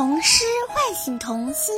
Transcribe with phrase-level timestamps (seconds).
[0.00, 1.74] 童诗唤醒童心。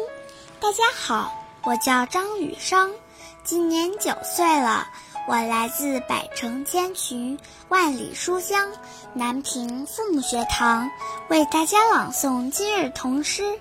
[0.61, 1.33] 大家好，
[1.65, 2.95] 我叫张雨生，
[3.43, 4.87] 今年九岁了。
[5.27, 7.37] 我来自百城千群、
[7.69, 8.71] 万里书香
[9.13, 10.89] 南平父母学堂，
[11.31, 13.43] 为大家朗诵今日童诗《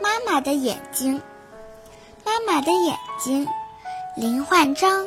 [0.00, 1.20] 妈妈的眼睛》。
[2.24, 3.44] 妈妈的眼睛，
[4.14, 5.04] 林焕章。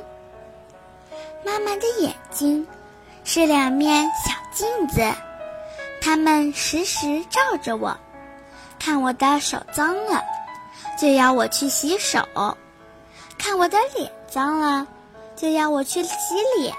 [1.45, 2.67] 妈妈的眼睛
[3.23, 5.01] 是两面小镜子，
[6.01, 7.97] 它们时时照着我。
[8.79, 10.23] 看我的手脏了，
[10.99, 12.21] 就要我去洗手；
[13.37, 14.87] 看我的脸脏了，
[15.35, 16.73] 就要我去洗脸。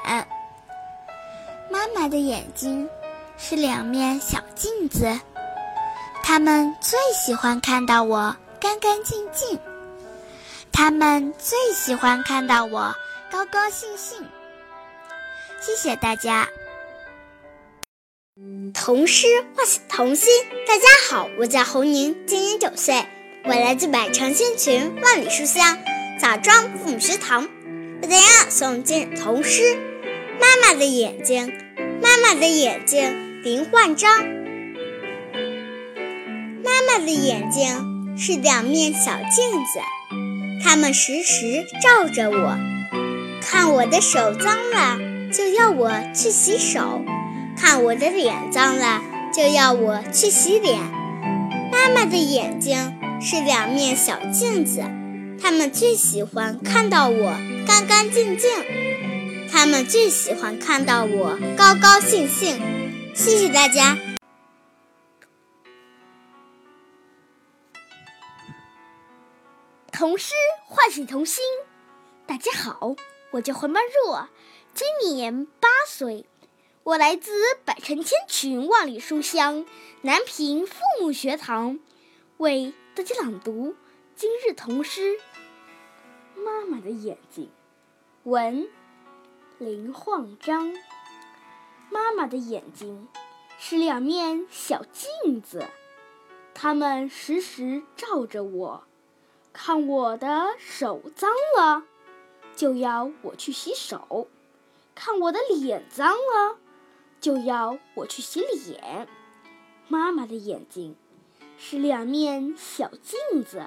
[1.71, 2.89] 妈妈的眼睛
[3.39, 5.21] 是两面小镜子，
[6.23, 9.59] 他们最喜欢看到我干干净净，
[10.73, 12.93] 他们最喜欢看到我
[13.31, 14.27] 高高兴兴。
[15.61, 16.49] 谢谢大家。
[18.73, 20.33] 童诗唤醒童心。
[20.67, 23.05] 大家好，我叫侯宁，今年九岁，
[23.45, 25.77] 我来自百城千群，万里书香
[26.19, 27.47] 枣庄父母学堂，
[28.01, 29.63] 为大家诵今日童诗
[30.41, 31.49] 《妈妈的眼睛》。
[32.01, 34.25] 妈妈的眼睛，林焕章。
[36.65, 39.81] 妈妈的眼睛是两面小镜子，
[40.65, 42.57] 它们时时照着我，
[43.43, 44.99] 看我的手脏了，
[45.31, 47.03] 就要我去洗手。
[47.61, 49.03] 看我的脸脏了，
[49.35, 50.81] 就要我去洗脸。
[51.71, 54.81] 妈妈的眼睛是两面小镜子，
[55.39, 57.33] 他们最喜欢看到我
[57.67, 58.51] 干干净净，
[59.53, 62.59] 他们最喜欢看到我高高兴兴。
[63.15, 63.99] 谢谢大家。
[69.93, 70.33] 童诗
[70.65, 71.45] 唤醒童心。
[72.27, 72.97] 大家好，
[73.33, 74.31] 我叫黄曼若，
[74.73, 76.25] 今年八岁。
[76.83, 77.31] 我来自
[77.67, 79.67] 百城千群万里书香
[80.01, 81.79] 南平父母学堂，
[82.39, 83.77] 为大家朗读
[84.17, 85.19] 今日童诗
[86.35, 87.51] 《妈妈的眼睛》。
[88.31, 88.67] 文
[89.59, 90.75] 林焕章。
[91.91, 93.09] 妈妈的眼睛
[93.59, 95.67] 是两面小镜子，
[96.55, 98.85] 它们时时照着我，
[99.53, 101.85] 看我的手脏了，
[102.57, 104.29] 就要我去洗手；
[104.95, 106.57] 看我的脸脏了。
[107.21, 109.07] 就要我去洗脸。
[109.89, 110.97] 妈妈的眼睛
[111.59, 113.67] 是两面小镜子，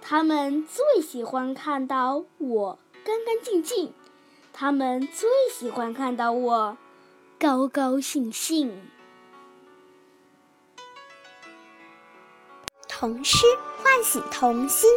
[0.00, 3.92] 他们最喜欢看到我干干净净，
[4.52, 6.76] 他们最喜欢看到我
[7.38, 8.88] 高高兴兴。
[12.88, 13.46] 童诗
[13.82, 14.90] 唤醒童心。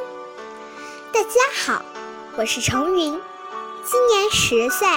[1.13, 1.29] 大家
[1.65, 1.85] 好，
[2.37, 3.19] 我是程云，
[3.85, 4.87] 今年十岁。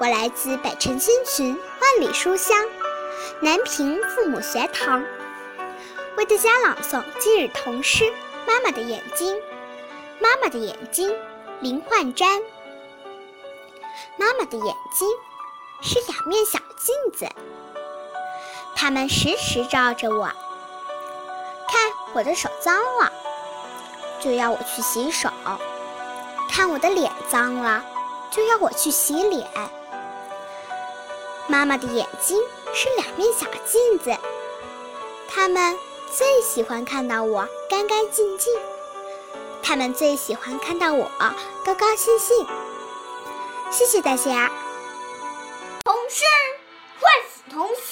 [0.00, 2.56] 我来自百城千群，万里书香
[3.40, 5.04] 南平父母学堂，
[6.16, 8.04] 为大家朗诵今日童诗
[8.44, 9.36] 《妈妈的眼睛》。
[10.20, 11.14] 妈妈的眼睛，
[11.60, 12.42] 林焕瞻。
[14.16, 15.08] 妈妈的眼睛
[15.80, 17.28] 是两面小镜子，
[18.74, 20.26] 它们时时照着我。
[21.68, 23.12] 看我的手脏了，
[24.20, 25.28] 就要我去洗手；
[26.50, 27.84] 看我的脸脏了，
[28.32, 29.48] 就要我去洗脸。
[31.46, 32.40] 妈妈的眼睛
[32.74, 34.16] 是两面小镜子，
[35.28, 35.78] 他们
[36.10, 38.52] 最喜欢看到我干干净净，
[39.62, 41.10] 他们最喜欢看到我
[41.64, 42.46] 高高兴兴。
[43.70, 44.50] 谢谢大家。
[45.84, 46.24] 童诗
[47.00, 47.84] 唤醒童心。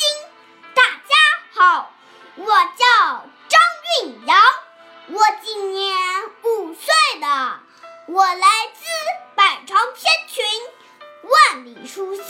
[0.75, 1.15] 大家
[1.55, 1.91] 好，
[2.37, 3.61] 我叫张
[4.03, 4.39] 韵阳，
[5.09, 5.95] 我今年
[6.45, 7.61] 五岁了，
[8.07, 8.85] 我来自
[9.35, 10.45] 百城千群，
[11.23, 12.27] 万里书香。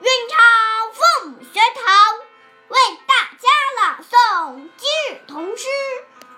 [0.00, 2.18] 韵昌父母学堂
[2.68, 3.48] 为大家
[3.80, 5.68] 朗诵今日童诗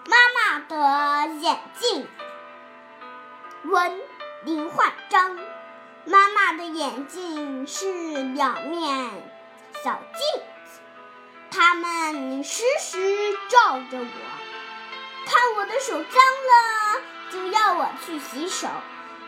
[0.11, 2.07] 《妈妈的眼睛》。
[3.71, 4.01] 文
[4.45, 5.39] 林焕章。
[6.09, 9.11] 妈妈的眼睛是两面
[9.83, 10.81] 小镜子，
[11.51, 18.69] 它们时时照着我，看我的手脏了，就要我去洗手；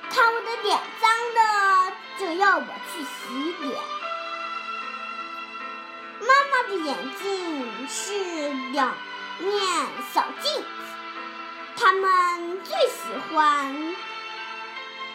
[0.08, 3.76] 看我的脸脏了，就要我去洗脸。
[6.20, 8.12] 妈妈的眼睛是
[8.72, 8.92] 两
[9.38, 9.52] 面
[10.12, 10.66] 小镜子，
[11.76, 13.94] 他们最喜欢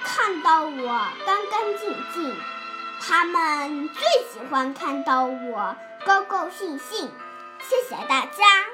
[0.04, 2.34] 看到我干干净净，
[3.02, 4.02] 他们最
[4.32, 7.12] 喜欢看到我高高兴兴。
[7.60, 8.66] 谢谢大家。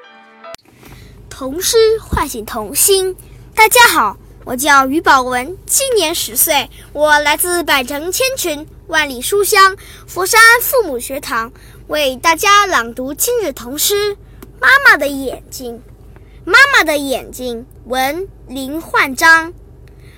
[1.30, 3.16] 童诗唤醒童心。
[3.56, 9.76] 大家好，我叫于宝文，今年十岁，我来自百城千群，万里书香
[10.08, 11.52] 佛山父母学堂。
[11.90, 14.16] 为大家朗读今日童诗
[14.62, 15.82] 《妈妈的眼睛，
[16.46, 19.52] 妈妈的眼睛，文林焕章。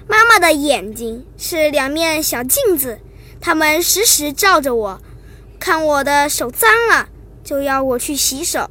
[0.05, 2.99] 妈妈的眼睛是两面小镜子，
[3.39, 5.01] 它们时时照着我，
[5.61, 7.07] 看我的手脏了
[7.41, 8.69] 就要我去洗手，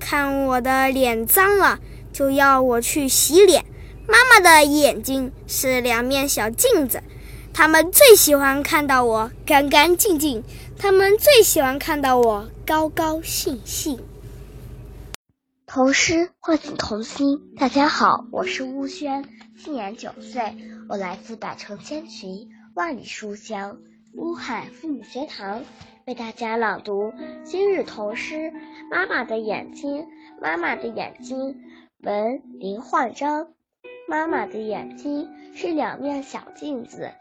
[0.00, 1.78] 看我的脸脏了
[2.12, 3.64] 就要我去洗脸。
[4.08, 7.00] 妈妈的眼睛是两面小镜子，
[7.52, 10.42] 他们最喜欢看到我干干净净，
[10.78, 13.98] 他们最喜欢看到我高高兴兴。
[15.66, 17.54] 童诗唤醒童心。
[17.58, 19.24] 大家好，我是乌轩，
[19.62, 20.56] 今年九岁，
[20.88, 23.78] 我来自百城千群，万里书香
[24.14, 25.62] 乌海父母学堂，
[26.06, 27.12] 为大家朗读
[27.44, 28.34] 今日童诗
[28.90, 30.02] 《妈妈的眼睛》。
[30.40, 31.60] 妈妈的眼睛，
[32.02, 33.48] 文林焕章。
[34.08, 37.12] 妈妈的眼睛是两面小镜子，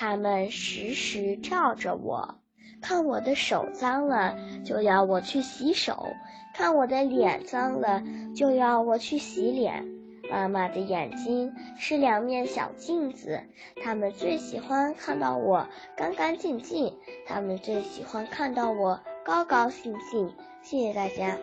[0.00, 2.38] 它们时时照着我。
[2.80, 6.14] 看我的手脏了，就要我去洗手；
[6.54, 8.00] 看我的脸脏了，
[8.32, 9.84] 就要我去洗脸。
[10.30, 13.42] 妈妈的眼睛是两面小镜子，
[13.82, 15.66] 他们最喜欢看到我
[15.96, 16.96] 干干净净，
[17.26, 20.32] 他们最喜欢看到我高高兴兴。
[20.62, 21.36] 谢谢大家。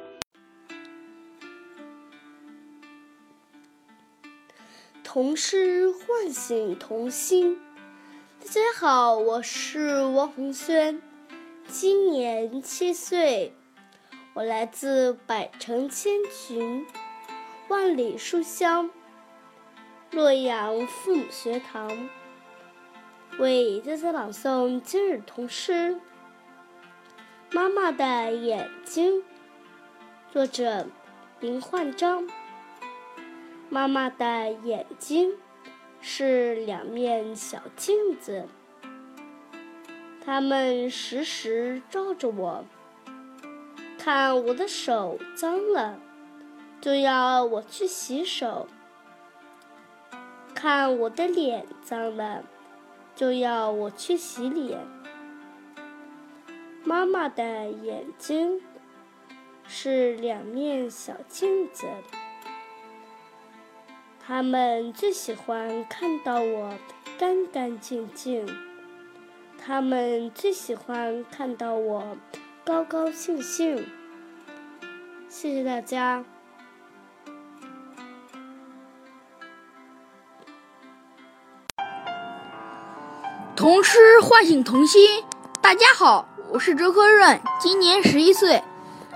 [5.04, 7.60] 童诗唤醒童心。
[8.46, 11.02] 大家好，我是王红轩。
[11.68, 13.56] 今年七岁，
[14.36, 16.86] 我来自百城千群、
[17.70, 18.92] 万里书香
[20.12, 22.08] 洛阳父母学堂，
[23.40, 25.96] 为大家朗诵今日童诗
[27.52, 29.22] 《妈妈的眼睛》，
[30.32, 30.86] 作者
[31.40, 32.30] 林焕章。
[33.70, 35.34] 妈妈的眼睛
[36.02, 38.48] 是两面小镜子。
[40.26, 42.66] 他们时时照着我，
[43.98, 46.00] 看我的手脏了，
[46.82, 48.66] 就要我去洗手；
[50.56, 52.44] 看我的脸脏了，
[53.16, 54.80] 就要我去洗脸。
[56.84, 58.62] 妈妈的眼睛
[59.68, 61.86] 是两面小镜子，
[64.28, 66.74] 他们最喜欢看到我
[67.16, 68.44] 干干净净。
[69.64, 72.18] 他们最喜欢看到我
[72.66, 73.88] 高高兴兴。
[75.30, 76.26] 谢谢大家。
[83.56, 85.24] 童诗唤醒童心。
[85.62, 88.64] 大家好，我是周科润，今年十一岁，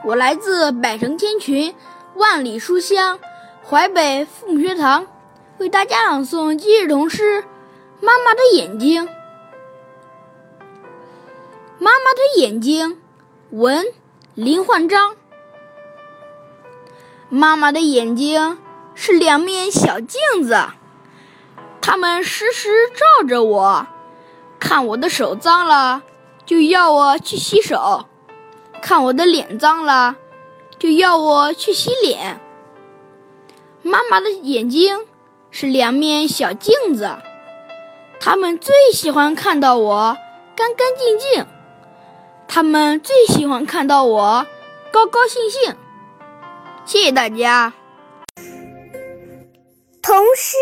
[0.05, 1.73] 我来自百城千群，
[2.13, 3.19] 万里书香
[3.63, 5.05] 淮北父母学堂，
[5.59, 7.43] 为大家朗诵今日童诗
[8.01, 9.05] 《妈妈的眼睛》。
[11.77, 12.99] 妈妈的眼睛，
[13.51, 13.85] 文
[14.33, 15.15] 林焕章。
[17.29, 18.57] 妈妈的眼睛
[18.95, 20.57] 是两面小镜子，
[21.79, 23.87] 它们时时照着我，
[24.59, 26.01] 看我的手脏了，
[26.43, 28.07] 就要我去洗手；
[28.81, 30.15] 看我的脸脏了，
[30.79, 32.41] 就要我去洗脸。
[33.81, 35.05] 妈妈的眼睛
[35.51, 37.17] 是两面小镜子，
[38.19, 40.17] 他们最喜欢看到我
[40.55, 41.45] 干干净净。
[42.47, 44.45] 他们最喜欢看到我
[44.91, 45.75] 高高兴兴。
[46.85, 47.73] 谢谢大家。
[50.01, 50.57] 童诗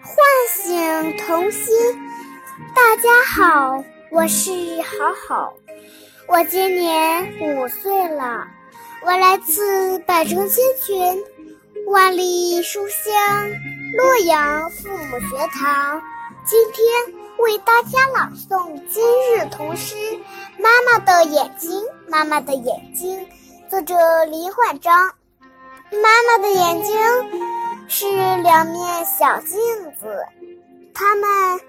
[0.00, 0.16] 唤
[0.48, 1.74] 醒童心。
[2.74, 5.52] 大家好，我是好好，
[6.28, 8.46] 我今年五岁了，
[9.04, 11.24] 我来自百城千群，
[11.90, 13.50] 万里书香
[13.96, 16.00] 洛阳父母学堂。
[16.44, 16.86] 今天
[17.38, 19.02] 为大家朗诵今
[19.34, 19.96] 日童诗
[20.56, 21.82] 《妈妈的眼睛》。
[22.08, 23.26] 妈妈的眼睛，
[23.68, 25.14] 作者林焕章。
[25.90, 26.96] 妈妈的眼睛
[27.88, 28.06] 是
[28.40, 29.58] 两面小镜
[30.00, 30.24] 子，
[30.94, 31.60] 它们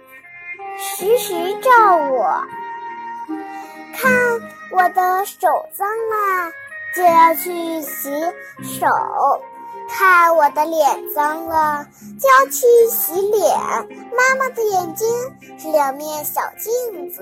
[0.78, 2.44] 时时照我，
[3.96, 4.12] 看
[4.72, 6.51] 我的手脏了
[6.96, 8.12] 就要去洗
[8.62, 8.86] 手。
[10.01, 11.86] 看我的脸脏了，
[12.20, 13.55] 就要去洗脸。
[14.17, 15.08] 妈妈的眼睛
[15.60, 17.22] 是两面小镜子，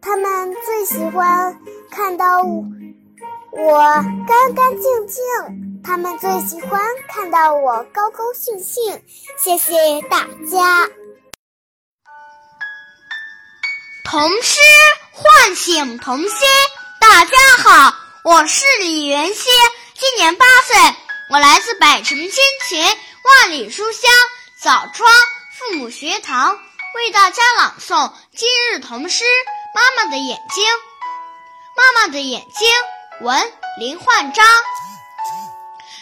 [0.00, 1.60] 他们最喜欢
[1.90, 3.82] 看到我
[4.26, 9.02] 干干净净，他们最喜欢看到我高高兴兴。
[9.36, 10.20] 谢谢大
[10.50, 10.88] 家。
[14.06, 14.58] 童诗
[15.12, 16.30] 唤醒童心。
[16.98, 17.94] 大家好，
[18.24, 19.50] 我是李元熙，
[19.92, 21.07] 今年八岁。
[21.30, 22.30] 我来自百城千
[22.66, 22.82] 群，
[23.22, 24.10] 万里书香
[24.62, 25.10] 枣庄
[25.58, 26.58] 父母学堂，
[26.94, 29.24] 为大家朗诵今日童诗
[29.74, 30.64] 《妈妈的眼睛》。
[31.76, 32.66] 妈妈的眼睛，
[33.20, 34.46] 文林焕章。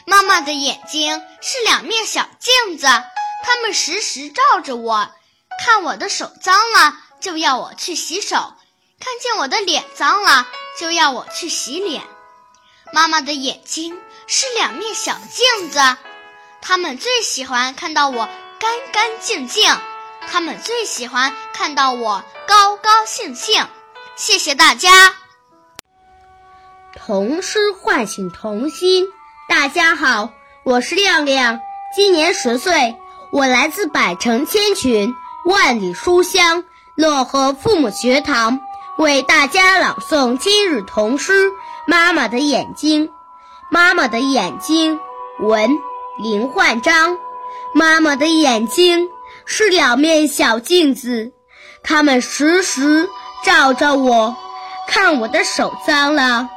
[0.04, 5.10] 妈妈的眼睛是两面小镜子，它们时时照着我，
[5.64, 8.54] 看我的手脏了就要我去洗手，
[9.00, 10.46] 看见我的脸脏了
[10.78, 12.04] 就要我去洗脸。
[12.92, 15.78] 妈妈的眼睛是两面小镜子，
[16.60, 18.28] 他们最喜欢看到我
[18.58, 19.72] 干干净净，
[20.28, 23.64] 他们最喜欢看到我高高兴兴。
[24.16, 25.14] 谢谢大家。
[26.96, 29.06] 童诗唤醒童心。
[29.48, 30.30] 大家好，
[30.64, 31.60] 我是亮亮，
[31.94, 32.96] 今年十岁，
[33.30, 35.14] 我来自百城千群、
[35.44, 36.64] 万里书香
[36.96, 38.58] 漯河父母学堂，
[38.98, 41.48] 为大家朗诵今日童诗
[41.86, 43.06] 《妈妈的眼睛》。
[43.68, 44.98] 妈妈的眼睛，
[45.40, 45.70] 文
[46.22, 47.16] 林焕章。
[47.74, 49.08] 妈妈的眼睛
[49.44, 51.32] 是两面小镜子，
[51.82, 53.08] 它们时时
[53.44, 54.34] 照着我，
[54.86, 56.48] 看我的手脏了。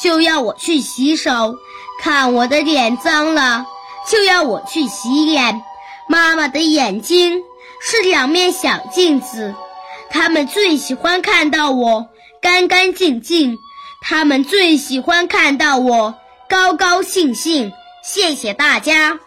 [0.00, 1.56] 就要我去洗手，
[2.00, 3.66] 看我的脸脏了，
[4.08, 5.62] 就要我去洗脸。
[6.08, 7.42] 妈妈的眼睛
[7.80, 9.54] 是两面小镜子，
[10.10, 12.06] 他们最喜欢看到我
[12.40, 13.56] 干干净净，
[14.02, 16.14] 他们最喜欢看到我
[16.48, 17.70] 高高兴兴。
[18.02, 19.20] 谢谢大家。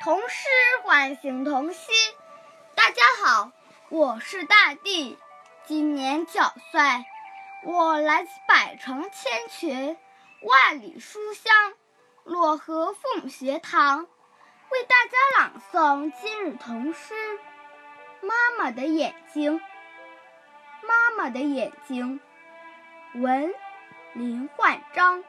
[0.00, 0.48] 童诗
[0.84, 1.92] 唤醒童心。
[2.76, 3.50] 大家好，
[3.88, 5.18] 我是大地。
[5.66, 6.40] 今年九
[6.70, 6.80] 岁，
[7.64, 9.98] 我来自百城千群、
[10.42, 11.52] 万里书香
[12.24, 14.06] 漯河父母学堂，
[14.70, 17.14] 为大家朗诵今日童诗
[18.24, 19.58] 《妈妈的眼睛》。
[20.86, 22.20] 妈妈的眼睛，
[23.16, 23.54] 文
[24.12, 25.24] 林焕章。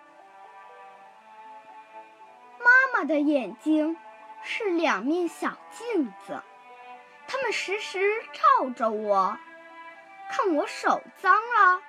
[2.59, 3.95] 妈妈的眼睛
[4.43, 6.43] 是两面小镜子，
[7.29, 9.37] 它们时时照着我。
[10.29, 11.81] 看我手脏了，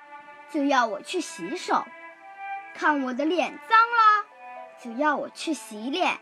[0.49, 1.83] 就要我去洗手；
[2.73, 4.25] 看我的脸脏了，
[4.81, 6.17] 就要我去洗脸。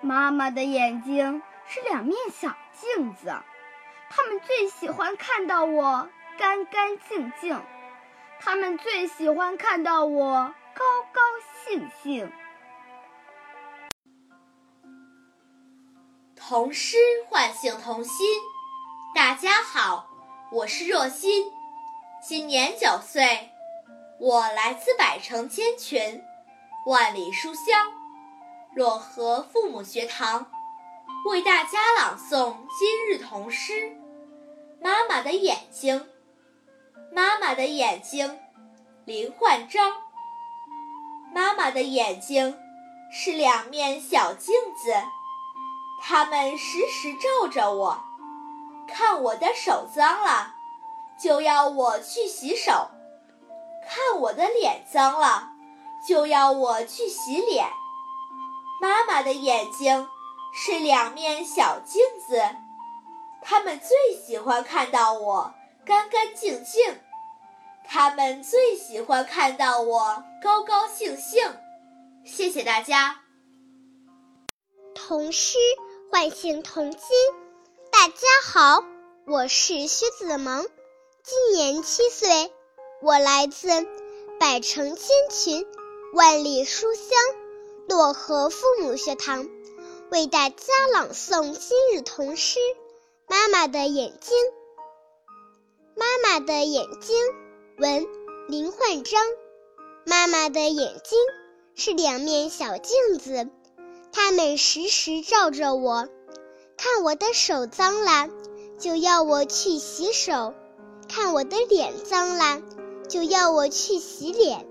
[0.00, 3.34] 妈妈的眼睛是两面小镜子，
[4.08, 7.60] 他们最喜欢看到我干干净净，
[8.38, 11.20] 他们最喜欢看到我高高
[11.64, 12.30] 兴兴。
[16.36, 16.96] 童诗
[17.28, 18.26] 唤醒童心，
[19.14, 20.08] 大家好。
[20.52, 21.50] 我是若欣，
[22.22, 23.50] 今年九岁，
[24.20, 26.22] 我来自百城千群、
[26.86, 27.92] 万里书香
[28.76, 30.46] 漯河父母学堂，
[31.28, 33.72] 为大家朗诵今日童诗
[34.80, 36.00] 《妈妈的眼睛》。
[37.16, 38.38] 妈妈的眼睛，
[39.06, 39.90] 林焕章。
[41.32, 42.54] 妈妈的眼睛
[43.10, 44.94] 是两面小镜子，
[46.02, 47.98] 它们时时照着我。
[48.86, 50.56] 看我的手脏了，
[51.18, 52.90] 就要我去洗手；
[53.88, 55.52] 看我的脸脏了，
[56.06, 57.66] 就要我去洗脸。
[58.78, 60.06] 妈妈的眼睛
[60.52, 62.42] 是两面小镜子，
[63.40, 65.54] 他们最喜欢看到我
[65.86, 67.00] 干干净净，
[67.88, 71.40] 他们最喜欢看到我高高兴兴。
[72.24, 73.20] 谢谢大家。
[74.94, 75.56] 童诗
[76.10, 77.00] 唤醒童心。
[77.92, 78.84] 大家好，
[79.26, 80.66] 我是薛子萌，
[81.22, 82.52] 今年七岁，
[83.00, 83.68] 我来自
[84.38, 85.66] 百城千群、
[86.12, 87.06] 万里书香
[87.88, 89.46] 漯河父母学堂，
[90.10, 90.56] 为大家
[90.92, 92.58] 朗诵今日童诗
[93.28, 94.36] 《妈妈的眼睛》。
[95.94, 97.16] 妈妈的眼睛，
[97.78, 98.06] 文
[98.48, 99.20] 林焕章。
[100.06, 101.18] 妈妈的眼睛
[101.74, 103.50] 是两面小镜子，
[104.12, 106.08] 它们时时照着我。
[106.78, 108.30] 看我的手脏了，
[108.78, 110.54] 就要我去洗手；
[111.06, 112.62] 看我的脸脏了，
[113.10, 114.66] 就要我去洗脸。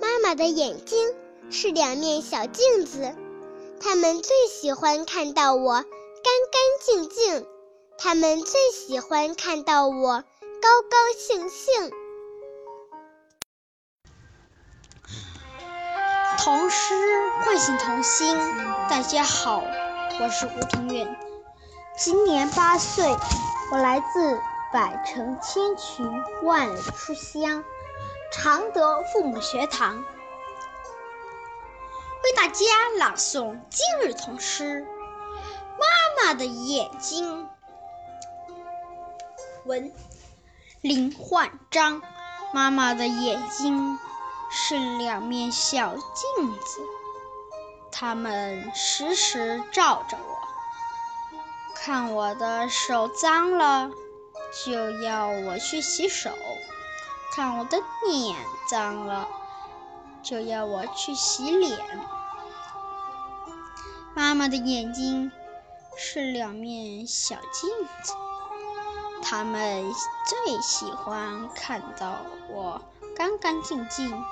[0.00, 1.14] 妈妈的眼睛
[1.50, 3.14] 是两面小镜子，
[3.80, 7.46] 他们最喜欢看到我干干净净，
[7.98, 10.24] 他们最喜欢看到我
[10.62, 11.92] 高高兴兴。
[16.42, 16.94] 童诗
[17.44, 18.34] 唤醒童心，
[18.88, 19.62] 大家好，
[20.18, 21.18] 我是吴庭远。
[21.98, 23.04] 今年八岁，
[23.70, 24.40] 我来自
[24.72, 26.10] 百城千群、
[26.42, 27.62] 万里书香
[28.32, 30.02] 常德父母学堂，
[32.24, 32.64] 为大家
[32.96, 34.80] 朗诵今日童诗
[35.78, 37.44] 《妈妈的眼睛》。
[39.66, 39.92] 文
[40.80, 42.00] 林焕章。
[42.52, 43.96] 妈妈的眼睛
[44.50, 46.80] 是两面小镜子，
[47.92, 50.38] 它们时时照着我。
[51.74, 53.90] 看我的手脏了，
[54.66, 56.30] 就要我去洗手；
[57.32, 58.36] 看我的脸
[58.68, 59.28] 脏了，
[60.22, 61.78] 就要我去洗脸。
[64.14, 65.32] 妈妈的眼睛
[65.96, 67.70] 是两面小镜
[68.02, 68.12] 子，
[69.22, 69.84] 他们
[70.26, 72.16] 最喜欢看到
[72.50, 72.82] 我
[73.16, 74.22] 干干净净，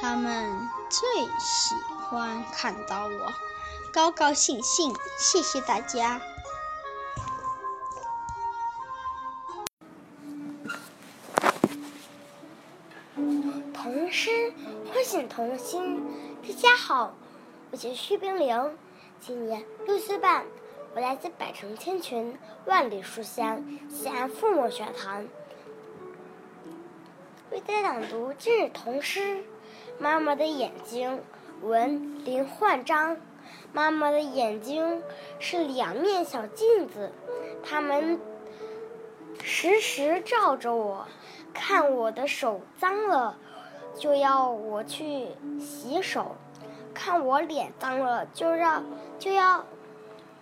[0.00, 1.74] 他们最喜
[2.08, 3.32] 欢看到我
[3.92, 4.94] 高高兴兴。
[5.18, 6.20] 谢谢大家。
[13.74, 14.52] 童诗
[14.92, 16.00] 唤醒童心。
[16.46, 17.12] 大家好，
[17.72, 18.78] 我叫徐冰凌，
[19.20, 20.46] 今年六岁半，
[20.94, 25.26] 我来自百城千群，万里书香西安父母学堂，
[27.50, 29.42] 为大家朗读今日童诗。
[29.98, 31.20] 妈妈的眼睛，
[31.62, 33.16] 文林焕章。
[33.72, 35.02] 妈妈的眼睛
[35.38, 37.12] 是两面小镜子，
[37.62, 38.20] 它们
[39.42, 41.06] 时时照着我，
[41.52, 43.36] 看我的手脏了。
[43.98, 45.26] 就要我去
[45.58, 46.36] 洗手，
[46.94, 48.84] 看我脸脏了，就让
[49.18, 49.64] 就要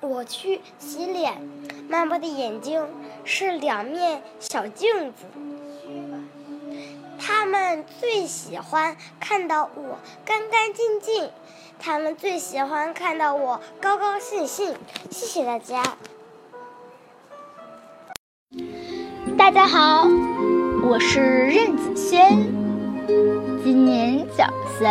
[0.00, 1.40] 我去洗脸。
[1.88, 2.86] 妈妈的眼睛
[3.24, 5.24] 是两面小镜子，
[7.28, 11.28] 他们最喜欢看到我干干净净，
[11.76, 14.72] 他们最喜欢看到我高高兴兴。
[15.10, 15.82] 谢谢大家。
[19.36, 20.06] 大家好，
[20.84, 22.30] 我是任子轩。
[23.64, 24.44] 今年九
[24.78, 24.86] 岁，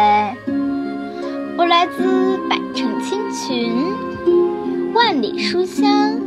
[1.58, 6.20] 我来自百城千群，万里书香，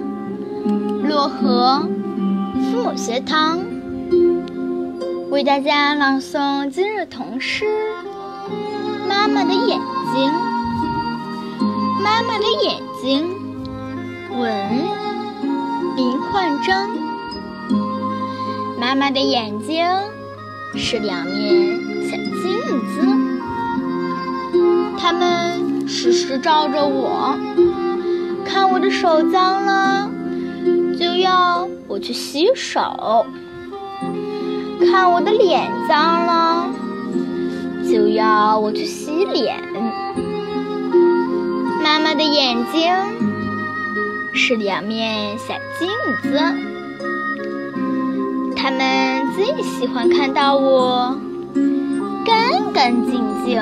[1.05, 1.87] 漯河
[2.55, 3.61] 父母学堂，
[5.31, 7.67] 为大家朗诵今日童诗
[9.07, 9.79] 《妈妈的眼
[10.15, 10.33] 睛》。
[12.03, 13.37] 妈妈的眼睛，
[14.39, 14.49] 文
[15.97, 16.89] 林焕章。
[18.81, 19.87] 妈妈的眼睛
[20.75, 21.79] 是两面。
[22.05, 23.07] 小镜子，
[24.99, 27.37] 他们时时照着我，
[28.47, 30.11] 看我的手脏了，
[30.99, 33.27] 就要我去洗手；
[34.87, 36.71] 看我的脸脏了，
[37.91, 39.57] 就要我去洗脸。
[41.83, 42.93] 妈妈的眼睛
[44.33, 45.89] 是两面小镜
[46.23, 46.39] 子，
[48.55, 51.17] 他们最喜欢看到我。
[52.25, 53.61] 干干净净，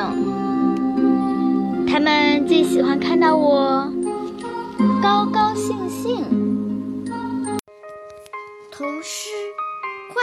[1.87, 3.89] 他们最喜欢看到我
[5.01, 6.46] 高高兴兴。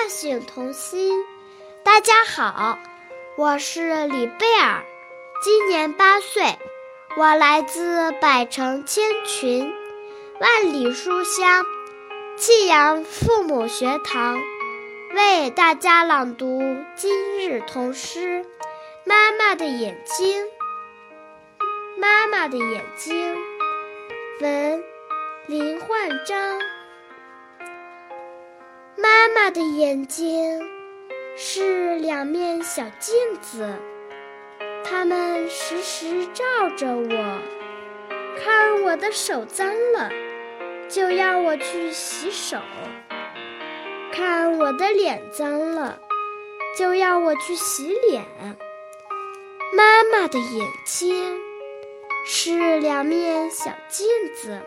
[0.04, 1.24] 唤醒童心。
[1.82, 2.78] 大家好，
[3.38, 4.84] 我是李贝尔，
[5.42, 6.60] 今年八岁，
[7.16, 9.74] 我来自百城千群，
[10.42, 11.66] 万里书香
[12.36, 14.42] 庆阳父母学堂。
[15.13, 16.62] 为大家朗读
[16.98, 18.44] 今日童诗
[19.06, 20.44] 《妈妈的眼睛》。
[21.98, 23.38] 妈妈的眼睛，
[24.42, 24.84] 文
[25.48, 26.60] 林焕章。
[28.95, 30.62] 妈妈的眼睛
[31.36, 33.73] 是两面小镜子，
[34.86, 36.43] 它们时时照
[36.77, 37.39] 着我，
[38.39, 40.12] 看我的手脏了，
[40.88, 42.58] 就要我去洗手。
[44.12, 45.99] 看我的脸脏了，
[46.77, 48.23] 就要我去洗脸。
[49.75, 51.36] 妈妈的眼睛
[52.27, 54.62] 是两面小镜子，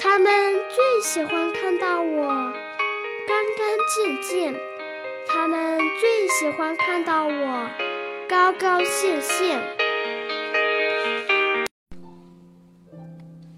[0.00, 2.52] 他们最喜欢看到我
[3.28, 4.60] 干干净净，
[5.28, 7.70] 他们最喜欢看到我
[8.28, 9.60] 高高兴兴。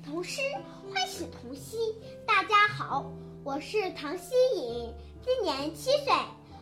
[0.05, 0.42] 童诗
[0.90, 1.79] 唤醒童心，
[2.27, 3.11] 大家好。
[3.42, 6.12] 我是唐希颖，今年七岁，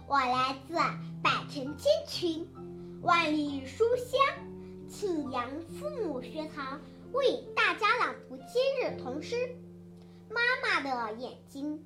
[0.06, 0.74] 我来自
[1.22, 2.48] 百城千群，
[3.02, 4.20] 万里书香
[4.88, 6.80] 庆阳父母学堂，
[7.12, 9.36] 为大家朗读今日童诗
[10.28, 11.78] 《妈妈的眼睛》。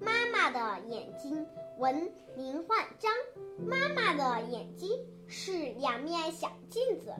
[0.00, 1.46] 妈妈的眼睛，
[1.78, 3.12] 文林焕章。
[3.58, 4.90] 妈妈的眼睛
[5.28, 7.12] 是两面小镜子，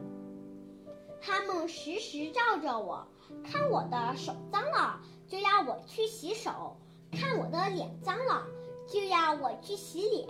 [1.20, 3.06] 它们时时照着我，
[3.44, 6.78] 看我的手脏了，就要我去洗手。
[7.12, 8.46] 看我的脸脏了，
[8.88, 10.26] 就要我去洗脸。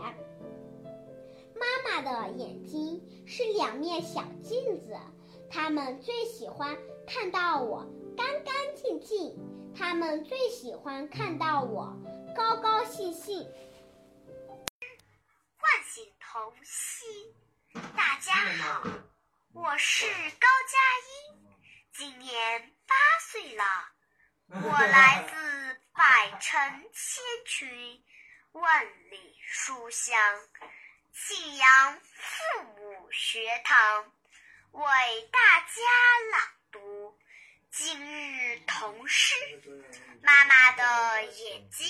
[1.54, 4.96] 妈妈的眼睛是两面小镜子，
[5.48, 7.86] 他们最喜欢看到我
[8.16, 9.36] 干干净净，
[9.74, 11.94] 他们最喜欢看到我
[12.34, 13.42] 高高兴兴。
[15.56, 17.08] 唤醒童心，
[17.96, 18.82] 大家好，
[19.52, 21.56] 我是高佳音，
[21.92, 23.64] 今年八岁了，
[24.48, 25.80] 我来自。
[25.92, 26.58] 百城
[26.94, 28.02] 千群，
[28.52, 30.18] 万里书香，
[31.12, 33.10] 庆阳父母。
[33.12, 34.12] 学堂
[34.70, 34.82] 为
[35.30, 35.82] 大家
[36.32, 37.18] 朗读
[37.70, 39.34] 今日童诗。
[40.22, 41.88] 妈妈的眼睛，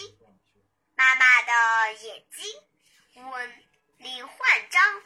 [1.01, 3.65] 妈妈的眼睛，问
[3.97, 5.03] 林焕章。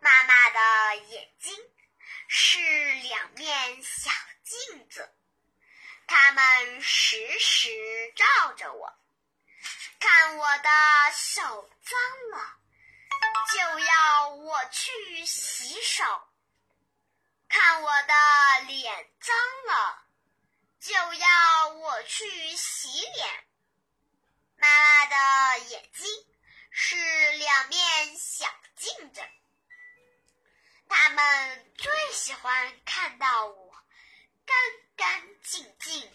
[0.00, 1.54] 妈妈的眼睛
[2.26, 2.58] 是
[3.02, 4.10] 两面小
[4.42, 5.14] 镜子，
[6.06, 7.68] 它们时时
[8.16, 8.94] 照着我。
[10.00, 10.70] 看我的
[11.14, 12.56] 手脏了，
[13.52, 16.02] 就要我去洗手；
[17.46, 18.14] 看我的
[18.68, 20.06] 脸脏了，
[20.80, 23.51] 就要我去洗脸。
[24.62, 26.06] 妈妈的眼睛
[26.70, 27.80] 是两面
[28.16, 28.46] 小
[28.76, 29.20] 镜子，
[30.88, 33.72] 他们最喜欢看到我
[34.46, 34.56] 干
[34.94, 36.08] 干净净，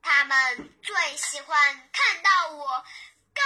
[0.00, 1.58] 他们最喜欢
[1.92, 2.84] 看到我。
[3.34, 3.42] 高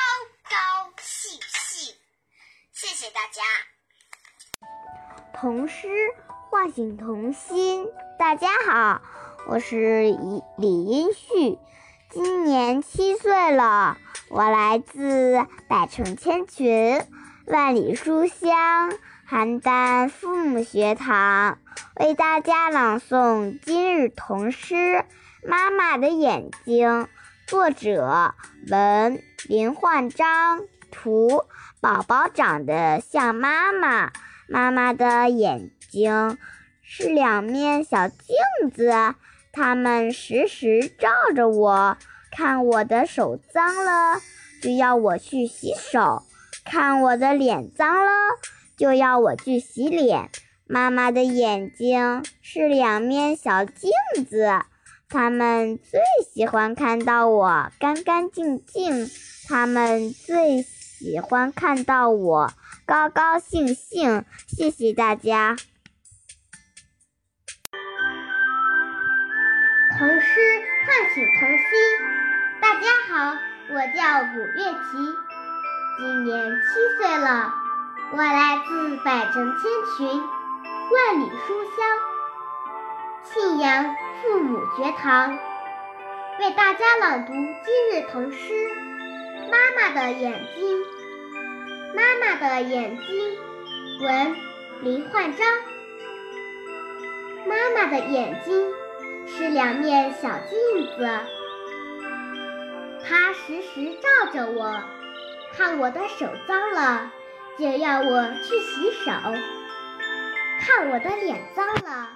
[0.50, 1.96] 高兴兴，
[2.72, 3.42] 谢谢大家。
[5.32, 5.88] 童诗
[6.50, 7.88] 唤醒童心。
[8.18, 9.00] 大家好，
[9.46, 11.58] 我是李李英旭，
[12.10, 13.96] 今年七岁了。
[14.28, 17.00] 我来自百城千群，
[17.46, 18.92] 万里书香
[19.28, 21.58] 邯郸父母学堂，
[22.00, 24.74] 为大家朗诵今日童诗
[25.46, 26.88] 《妈妈的眼睛》。
[27.46, 28.34] 作者
[28.68, 31.44] 文林焕章，图
[31.80, 34.10] 宝宝长得像妈妈，
[34.48, 36.36] 妈妈的眼睛
[36.82, 38.36] 是两面小镜
[38.74, 38.92] 子，
[39.52, 41.96] 它们时时照着我，
[42.36, 44.20] 看我的手脏了
[44.62, 46.22] 就要我去洗手，
[46.66, 48.10] 看我的脸脏了
[48.76, 50.28] 就要我去洗脸。
[50.66, 53.90] 妈妈的眼睛是两面小镜
[54.28, 54.50] 子。
[55.08, 55.98] 他们最
[56.30, 59.10] 喜欢看到我干干净净，
[59.48, 62.52] 他们最喜欢看到我
[62.84, 64.26] 高高兴兴。
[64.46, 65.56] 谢谢大家。
[69.98, 70.26] 童诗
[70.84, 72.25] 唤醒童心。
[72.60, 73.36] 大家好，
[73.68, 75.14] 我叫古月琪，
[75.98, 77.52] 今年七岁了。
[78.12, 79.62] 我来自百城千
[79.96, 80.06] 群，
[80.92, 81.86] 万里书香，
[83.24, 83.94] 庆阳。
[84.22, 85.38] 父母学堂
[86.40, 88.38] 为大家朗读今日童诗
[89.50, 90.78] 《妈妈的眼睛》。
[91.94, 93.38] 妈妈的眼睛，
[94.00, 94.34] 文
[94.80, 95.46] 林焕章。
[97.46, 98.72] 妈妈的眼睛
[99.28, 101.06] 是两面小镜子，
[103.08, 104.82] 它时时照着我，
[105.56, 107.12] 看我的手脏了
[107.58, 109.12] 就要我去洗手，
[110.60, 112.08] 看我的脸脏了。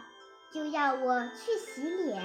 [0.52, 2.20] 就要我去洗脸。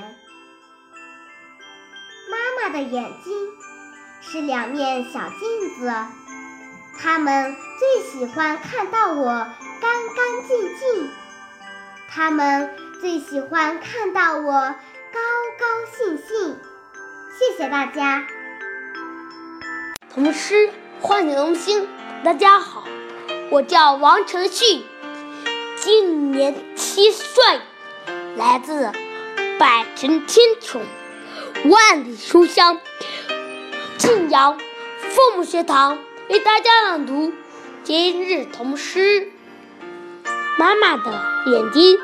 [2.31, 3.33] 妈妈的眼睛
[4.19, 5.93] 是两面小镜子，
[6.99, 9.25] 他们最喜欢看到我
[9.79, 11.11] 干干净净，
[12.09, 15.19] 他们最喜欢看到我高
[15.59, 16.57] 高兴兴。
[17.37, 18.25] 谢谢大家。
[20.15, 20.69] 童诗
[21.01, 21.89] 唤醒童心。
[22.23, 22.85] 大家好，
[23.51, 24.85] 我叫王承旭，
[25.75, 27.43] 今年七岁。
[28.37, 28.93] 来自
[29.59, 30.81] 百城千穷，
[31.65, 32.79] 万里书香，
[33.97, 35.97] 晋阳父母学堂
[36.29, 37.33] 为大家朗读
[37.83, 39.33] 今日童诗。
[40.57, 41.11] 妈妈的
[41.47, 41.99] 眼睛，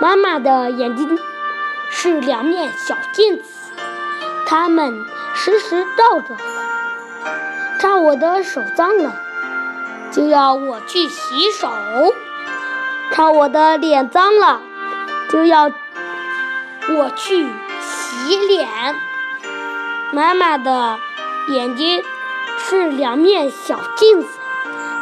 [0.00, 1.18] 妈妈的眼睛
[1.90, 3.50] 是两面小镜子，
[4.46, 5.04] 它们
[5.34, 6.34] 时时照着，
[7.82, 9.12] 看我的手脏了，
[10.12, 11.68] 就要我去洗手；
[13.10, 14.60] 看我的脸脏了。
[15.28, 17.44] 就要我去
[17.80, 18.68] 洗脸。
[20.12, 20.96] 妈妈的
[21.48, 22.04] 眼睛
[22.56, 24.28] 是两面小镜子，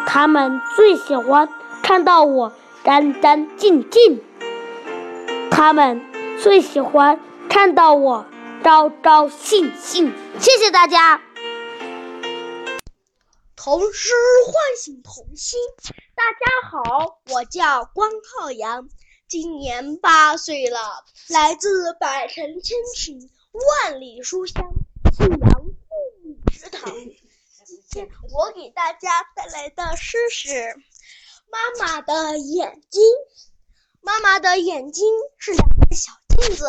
[0.06, 1.50] 他们最喜欢
[1.82, 2.50] 看到我
[2.82, 4.22] 干干净净，
[5.50, 6.00] 他们
[6.42, 8.24] 最喜欢看到我
[8.62, 10.14] 高高兴兴。
[10.38, 11.20] 谢谢大家。
[13.62, 14.08] 童诗
[14.46, 15.60] 唤醒童心。
[16.14, 16.38] 大家
[16.70, 18.88] 好，我叫关浩洋。
[19.28, 23.30] 今年八岁了，来自百城千群，
[23.84, 24.64] 万里书香，
[25.12, 25.68] 信阳父
[26.24, 26.90] 母学堂。
[27.66, 30.48] 今天我给大家带来的诗是
[31.50, 33.02] 《妈妈的眼睛》。
[34.00, 36.64] 妈妈的眼睛是两个小镜子，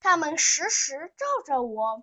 [0.00, 2.02] 它们时时照着我，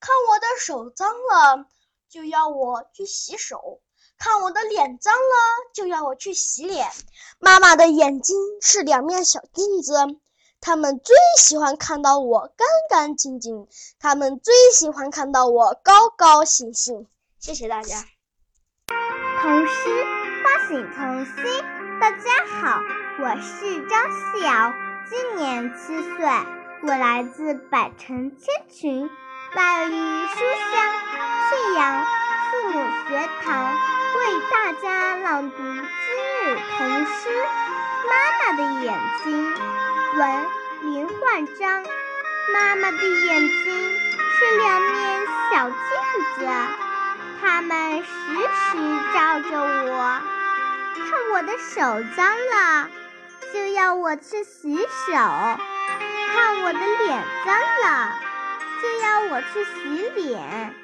[0.00, 1.66] 看我的手脏了，
[2.14, 3.80] 就要我去洗手。
[4.16, 5.18] 看我的脸脏了，
[5.74, 6.86] 就要我去洗脸。
[7.40, 9.94] 妈妈的眼睛是两面小镜子，
[10.60, 13.66] 他们最喜欢看到我干干净净，
[13.98, 17.08] 他们最喜欢看到我高高兴兴。
[17.40, 18.04] 谢谢大家。
[19.42, 20.04] 童诗
[20.44, 21.64] 唤醒童心。
[22.00, 22.78] 大家好，
[23.24, 24.72] 我是张思瑶，
[25.10, 26.24] 今年七岁，
[26.84, 29.10] 我来自百城千群，
[29.54, 30.34] 万里书
[30.72, 30.74] 香
[31.48, 32.04] 庆阳
[32.50, 32.74] 父母
[33.08, 35.76] 学堂，为大家朗读今
[36.42, 37.30] 日童诗。
[38.10, 39.54] 妈妈的眼睛，
[40.16, 40.46] 文
[40.82, 41.84] 林焕章。
[42.52, 43.98] 妈妈的眼睛
[44.32, 45.20] 是两面
[45.52, 45.76] 小镜
[46.36, 46.46] 子，
[47.40, 48.76] 它们时时
[49.14, 50.20] 照着我。
[50.96, 52.88] 看我的手脏了，
[53.52, 58.12] 就要我去洗手；看我的脸脏了，
[58.84, 59.72] 就要我去洗
[60.14, 60.74] 脸。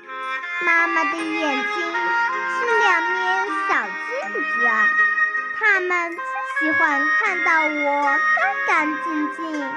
[0.64, 3.92] 妈妈的眼睛是两面小镜
[4.40, 4.48] 子，
[5.58, 6.22] 他们最
[6.60, 9.70] 喜欢看到我干干净净。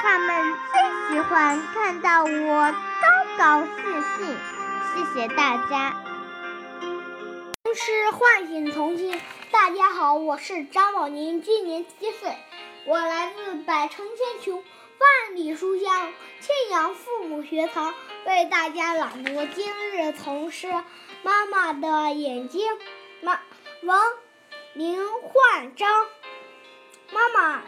[0.00, 4.38] 他们最喜欢看到我高高兴兴。
[4.94, 5.94] 谢谢大家。
[7.64, 9.20] 童诗唤醒童心。
[9.50, 12.34] 大家好，我是张宝宁，今年七岁，
[12.86, 14.64] 我来自百城千穷，
[14.98, 17.94] 万里书香庆阳父母学堂，
[18.26, 20.66] 为大家朗读今日童诗
[21.22, 22.72] 《妈妈的眼睛》。
[23.20, 23.40] 妈，
[23.82, 24.00] 王
[24.72, 26.06] 林焕章。
[27.12, 27.62] 妈妈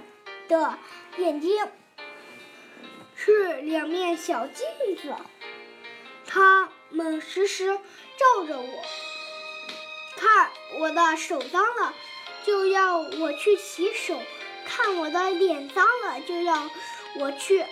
[0.49, 0.77] 的
[1.19, 1.57] 眼睛。
[3.15, 4.67] 是两面小镜
[5.01, 5.15] 子，
[6.27, 7.79] 它们时时
[8.17, 8.83] 照着我。
[10.17, 11.95] 看我的手脏了，
[12.45, 14.17] 就要我去洗手；
[14.67, 16.69] 看我的脸脏了，就要
[17.19, 17.65] 我去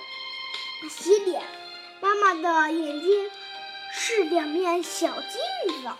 [0.90, 1.42] 洗脸。
[2.00, 3.30] 妈妈的眼睛
[3.92, 5.90] 是两面小镜子，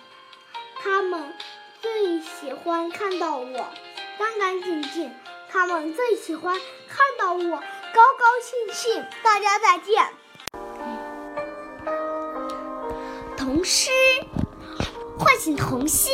[0.83, 1.35] 他们
[1.81, 3.69] 最喜欢看到我
[4.19, 5.13] 干干净净，
[5.51, 7.63] 他们最喜欢看到我。
[7.95, 10.07] 高高兴兴，大家再见。
[13.37, 13.91] 童诗
[15.19, 16.13] 唤醒童心，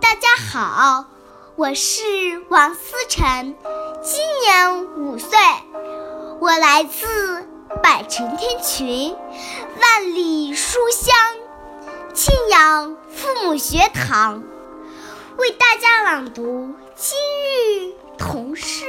[0.00, 1.04] 大家好，
[1.54, 2.02] 我是
[2.48, 3.56] 王思晨，
[4.02, 5.38] 今年五岁，
[6.42, 7.06] 我来自
[7.84, 9.16] 百城天群，
[9.80, 11.14] 万里书香
[12.14, 14.42] 庆阳父母学堂，
[15.36, 18.84] 为大家朗读今日童诗。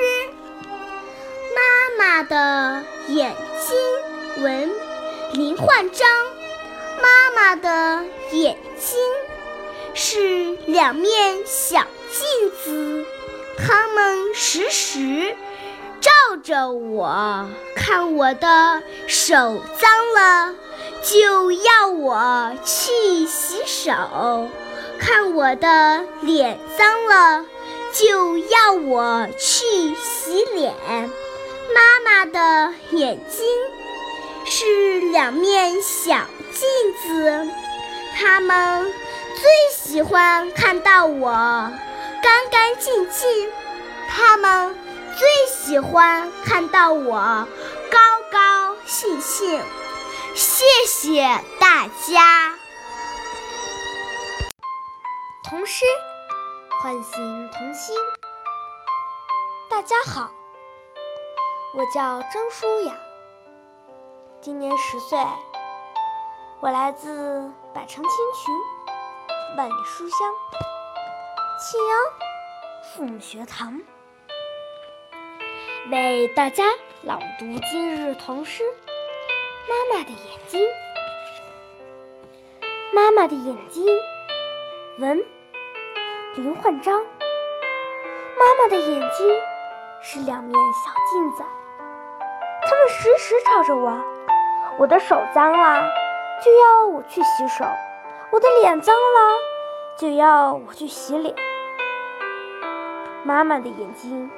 [1.55, 3.35] 妈妈的眼
[3.67, 4.71] 睛，文
[5.33, 6.09] 林焕章。
[7.03, 8.97] 妈妈的眼睛
[9.93, 13.05] 是两面小镜子，
[13.59, 15.35] 它们时时
[16.03, 17.47] 照着我。
[17.75, 20.53] 看我的手脏了，
[21.01, 23.91] 就要我去洗手；
[24.99, 27.45] 看我的脸脏了，
[27.93, 30.73] 就要我去洗脸。
[31.73, 33.45] 妈妈的眼睛
[34.45, 36.15] 是两面小
[36.51, 36.67] 镜
[37.01, 37.47] 子，
[38.17, 38.85] 他们
[39.41, 43.49] 最喜欢看到我干干净净，
[44.09, 44.75] 他们
[45.17, 45.27] 最
[45.65, 47.47] 喜欢看到我
[47.89, 47.97] 高
[48.29, 49.63] 高兴兴。
[50.35, 51.23] 谢谢
[51.57, 52.53] 大家。
[55.41, 55.85] 童诗
[56.81, 57.95] 唤醒童心，
[59.69, 60.29] 大家好。
[61.75, 62.93] 我叫张舒雅，
[64.41, 65.17] 今年十岁，
[66.59, 68.53] 我来自百城千群，
[69.57, 70.19] 万里书香，
[71.57, 71.97] 庆阳
[72.83, 73.79] 父母学堂，
[75.91, 76.63] 为大家
[77.01, 78.63] 朗读今日童诗
[79.67, 80.61] 《妈妈的眼睛》。
[82.93, 83.85] 妈妈的眼睛，
[84.99, 85.21] 文
[86.35, 87.03] 林焕章。
[88.39, 89.27] 妈妈的眼睛
[90.01, 91.43] 是两面小镜子。
[92.63, 94.01] 他们时时照着我，
[94.79, 95.81] 我的手脏了，
[96.41, 97.65] 就要我去洗手；
[98.31, 99.37] 我的脸脏了，
[99.97, 101.35] 就要我去洗脸。
[103.25, 104.31] 妈妈的眼睛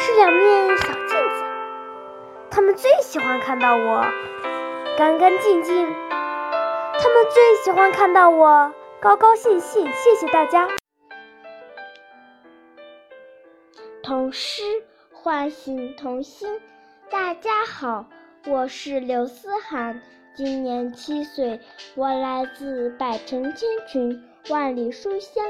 [0.00, 1.44] 是两面小镜子，
[2.48, 4.04] 他们最喜欢看到我
[4.96, 9.84] 干干净净，他们最喜欢看到我高高兴兴。
[9.92, 10.68] 谢谢大家。
[14.00, 14.62] 童诗
[15.12, 16.60] 唤醒童心。
[17.10, 18.06] 大家好，
[18.46, 20.00] 我是刘思涵，
[20.36, 21.58] 今年七岁，
[21.96, 25.44] 我来自百城千群，万里书香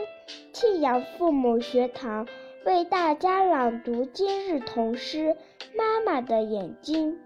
[0.54, 2.26] 庆阳父母学堂，
[2.68, 5.34] 为大家朗读今日童诗
[5.74, 7.18] 《妈妈的眼睛》。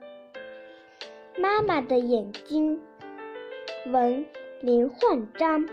[1.41, 2.81] 妈妈的眼睛，
[3.87, 4.25] 文
[4.61, 5.69] 林焕章。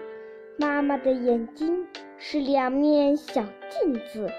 [0.58, 1.86] 妈妈的眼睛
[2.18, 4.32] 是两面小镜子，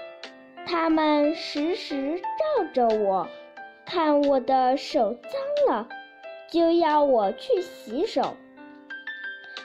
[0.65, 3.25] 它们时时照着我。
[3.85, 5.87] 看我的手脏了，
[6.49, 8.35] 就要我去洗手；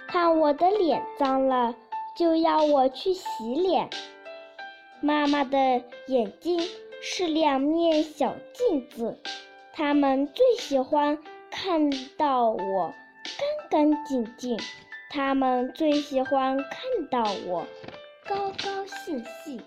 [0.07, 1.74] 看我的脸脏了，
[2.16, 3.90] 就要我去洗脸。
[5.01, 6.61] 妈妈的眼睛
[7.01, 9.19] 是两面小镜子，
[9.73, 11.19] 他们最喜欢
[11.51, 12.95] 看到我
[13.39, 14.59] 干干净净，
[15.11, 17.67] 他们最喜欢看到我
[18.27, 19.61] 高高兴兴。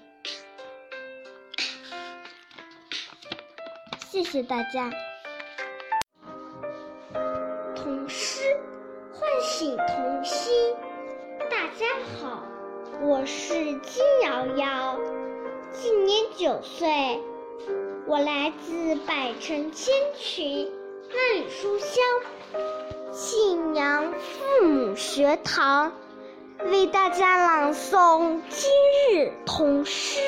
[4.00, 4.92] 谢谢大家。
[7.76, 8.58] 童诗
[9.14, 10.76] 唤醒童心。
[11.50, 11.86] 大家
[12.20, 12.44] 好，
[13.02, 15.00] 我是金瑶瑶，
[15.72, 17.18] 今年九岁，
[18.06, 20.70] 我来自百城千群
[21.10, 22.04] 万里书香
[23.14, 25.94] 信阳父母学堂，
[26.66, 28.70] 为大家朗诵今
[29.14, 30.20] 日童诗。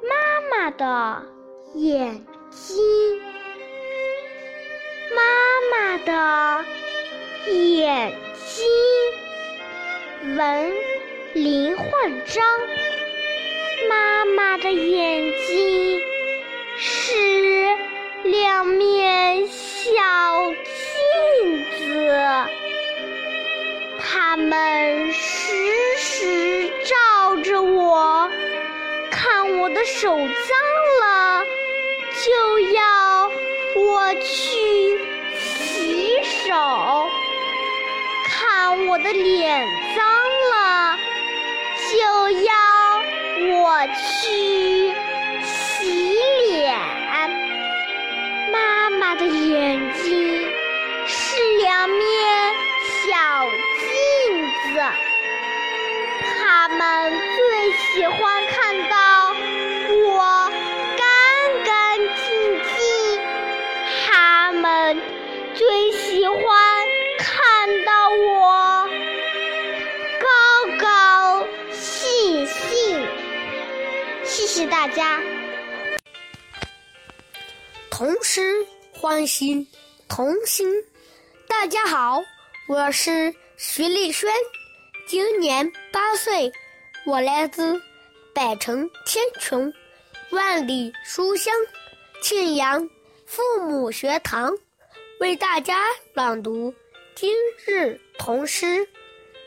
[0.00, 1.22] 妈妈的
[1.74, 3.20] 眼睛，
[5.16, 6.64] 妈妈的
[7.52, 8.12] 眼
[8.46, 8.64] 睛。
[10.36, 10.72] 文
[11.34, 11.86] 林焕
[12.24, 12.44] 章，
[13.88, 16.00] 妈妈的眼睛
[16.78, 17.76] 是
[18.22, 19.92] 两面小
[20.64, 22.18] 镜子，
[23.98, 25.52] 它们时
[25.98, 28.30] 时照着我。
[29.10, 30.26] 看我的手脏
[31.02, 31.44] 了，
[32.24, 33.30] 就要
[33.76, 34.98] 我去
[35.38, 37.03] 洗手；
[38.76, 40.04] 我的脸脏
[40.52, 40.98] 了，
[41.92, 42.52] 就要
[43.60, 44.92] 我去
[45.42, 46.12] 洗
[46.50, 46.76] 脸。
[48.52, 50.52] 妈妈的眼睛
[51.06, 52.54] 是两面
[53.06, 53.46] 小
[53.80, 53.86] 镜
[54.74, 54.82] 子，
[56.38, 59.03] 他们最喜欢看到。
[74.84, 75.18] 大家。
[77.90, 78.54] 童诗
[78.92, 79.66] 唤醒
[80.10, 80.70] 童心。
[81.48, 82.22] 大家好，
[82.68, 84.30] 我是徐丽轩，
[85.06, 86.52] 今年八岁，
[87.06, 87.80] 我来自
[88.34, 89.72] 百城千穷。
[90.28, 91.54] 万里书香，
[92.20, 92.86] 庆阳
[93.24, 94.52] 父母学堂
[95.18, 96.74] 为大家朗读
[97.14, 98.86] 今日童诗。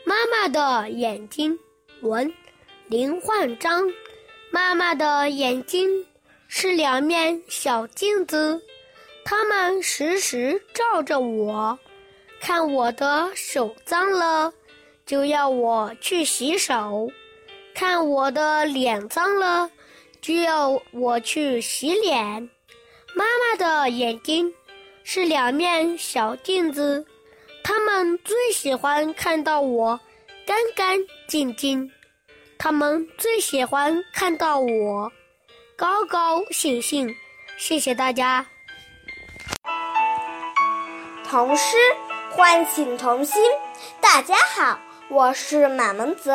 [0.02, 1.56] 妈妈的眼睛，
[2.00, 2.34] 文
[2.88, 3.88] 林焕章。
[4.50, 6.06] 妈妈的眼睛
[6.48, 8.60] 是两面小镜子，
[9.24, 11.78] 它们时时照着我，
[12.40, 14.52] 看我的手脏了，
[15.04, 17.10] 就要我去洗手；
[17.74, 19.70] 看我的脸脏了。
[20.20, 22.50] 就要我去洗脸。
[23.14, 24.52] 妈妈的眼睛
[25.04, 27.06] 是两面小镜子，
[27.62, 29.98] 他们最喜欢看到我
[30.44, 31.88] 干干净净，
[32.58, 35.12] 他们最喜欢看到我
[35.76, 37.14] 高高兴兴。
[37.56, 38.44] 谢谢大家。
[41.24, 41.76] 童诗
[42.30, 43.40] 唤醒童心。
[44.00, 44.76] 大家好，
[45.08, 46.34] 我是马蒙泽，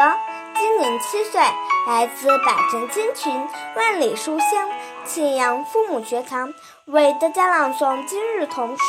[0.56, 1.42] 今年七岁。
[1.86, 4.70] 来自百城千群，万里书香，
[5.04, 6.54] 庆阳父母学堂
[6.86, 8.84] 为大家朗诵今日童诗。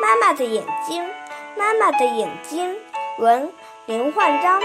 [0.00, 1.06] 妈妈的眼睛，
[1.58, 2.74] 妈妈的眼睛，
[3.18, 3.52] 文
[3.84, 4.62] 林焕章。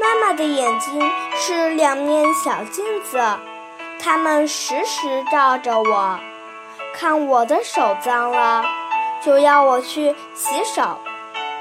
[0.00, 0.98] 妈妈的眼睛
[1.34, 3.20] 是两面小镜子，
[4.02, 6.18] 它们时时照着我，
[6.94, 8.64] 看我的手脏了，
[9.20, 10.96] 就要我去洗手；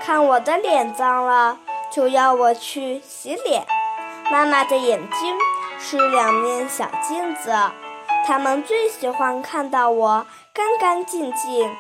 [0.06, 1.58] 看我的脸脏了，
[1.92, 3.66] 就要我去洗脸。
[4.32, 5.36] 妈妈的眼睛
[5.78, 7.54] 是两面小镜子，
[8.26, 11.76] 他们最喜欢看到我干干净净，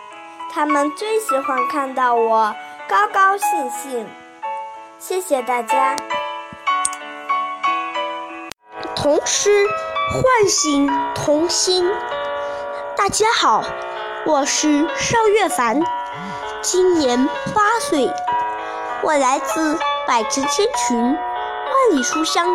[0.51, 2.53] 他们最喜欢看到我
[2.89, 4.05] 高高兴兴。
[4.97, 5.95] 谢谢大家。
[9.01, 9.49] 童诗
[10.11, 11.89] 唤醒童心。
[12.97, 13.63] 大家好，
[14.25, 15.79] 我是邵月凡，
[16.61, 18.11] 今年八岁，
[19.01, 21.01] 我来自百城千群。
[21.01, 22.45] 万里书香，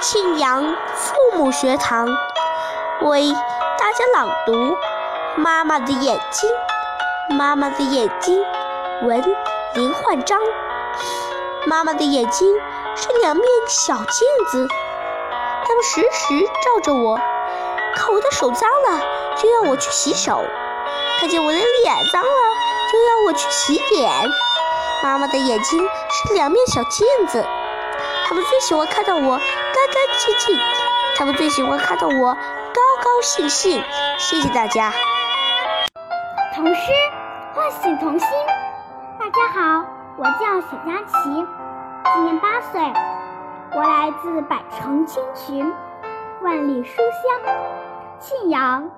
[0.00, 2.08] 庆阳父母学堂
[3.02, 3.32] 为
[3.78, 4.52] 大家朗读
[5.36, 6.50] 《妈妈的眼睛》。
[7.36, 8.42] 妈妈的眼睛，
[9.04, 9.22] 文
[9.74, 10.40] 林焕章。
[11.66, 12.56] 妈妈的眼睛
[12.96, 14.66] 是两面小镜子，
[15.70, 17.16] 它们时时照着我，
[17.94, 19.00] 看我的手脏了
[19.36, 20.44] 就要我去洗手，
[21.20, 22.28] 看见我的脸脏了
[22.90, 24.10] 就要我去洗脸。
[25.00, 27.46] 妈妈的眼睛是两面小镜子。
[28.26, 30.58] 他们最喜欢看到我干干净净，
[31.16, 33.80] 他们最喜欢看到我高高兴兴。
[34.18, 34.92] 谢谢大家。
[36.52, 36.80] 童诗
[37.54, 38.28] 唤醒童心。
[39.20, 39.84] 大家好，
[40.18, 41.46] 我叫许佳琪，
[42.12, 42.80] 今年八岁，
[43.72, 45.72] 我来自百城千群，
[46.42, 47.54] 万里书香，
[48.18, 48.90] 庆阳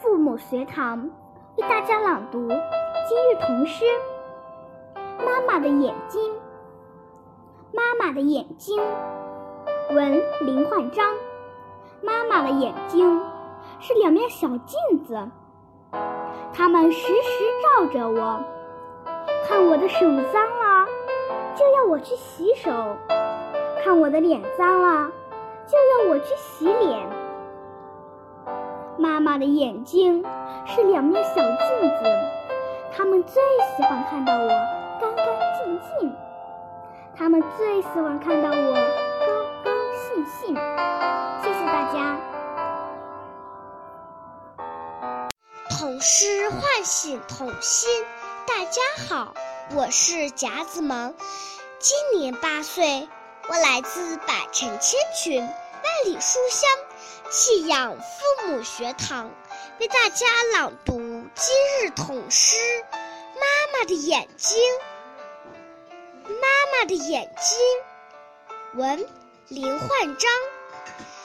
[0.00, 1.10] 父母学堂
[1.56, 3.84] 为大家朗读今日童诗。
[5.18, 6.32] 妈妈的眼睛，
[7.72, 8.80] 妈妈的眼睛，
[9.90, 11.12] 文林焕章。
[12.00, 13.20] 妈妈的眼睛
[13.80, 15.28] 是两面小镜子，
[16.52, 18.40] 它们时时照着我，
[19.48, 20.86] 看我的手脏了，
[21.56, 22.70] 就要我去洗手；
[23.82, 25.10] 看我的脸脏了，
[25.66, 27.08] 就要我去洗脸。
[28.98, 30.22] 妈妈的眼睛
[30.66, 32.04] 是两面小镜子，
[32.94, 33.42] 他们最
[33.76, 34.48] 喜欢看到我
[35.00, 35.26] 干干
[35.64, 36.14] 净净，
[37.16, 40.54] 他们最喜欢看到我高高兴兴。
[41.42, 42.18] 谢谢大家。
[45.70, 47.88] 童诗唤醒童心。
[48.46, 49.32] 大家好，
[49.74, 51.14] 我是贾子萌，
[51.78, 53.08] 今年八岁，
[53.50, 55.52] 我来自百城千群、万
[56.04, 56.70] 里书香
[57.32, 59.28] 弃养父母学堂，
[59.80, 61.00] 为大家朗读
[61.34, 62.54] 今日童诗。
[63.34, 64.56] 妈妈的眼睛，
[66.28, 69.04] 妈妈的眼睛，文
[69.48, 70.30] 林焕章。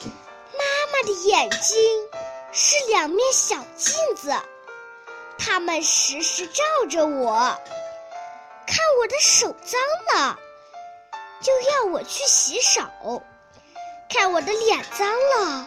[0.02, 2.08] 妈妈的眼睛
[2.50, 4.34] 是两面小镜子，
[5.38, 7.56] 它们时时照着我，
[8.66, 9.80] 看我的手脏
[10.12, 10.40] 了，
[11.40, 12.82] 就要我去洗手；
[14.08, 15.66] 看我的脸脏了，